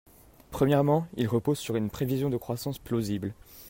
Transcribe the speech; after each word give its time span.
Premièrement, 0.49 1.05
il 1.15 1.27
repose 1.27 1.59
sur 1.59 1.75
une 1.75 1.91
prévision 1.91 2.31
de 2.31 2.37
croissance 2.37 2.79
plausible. 2.79 3.35